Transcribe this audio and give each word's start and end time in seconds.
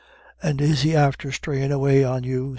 "And 0.41 0.59
is 0.61 0.81
he 0.81 0.95
after 0.95 1.31
strayin' 1.31 1.71
away 1.71 2.03
on 2.03 2.23
you?" 2.23 2.49